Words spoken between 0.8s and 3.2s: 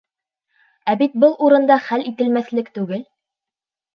Ә бит был урында хәл ителмәҫлек түгел...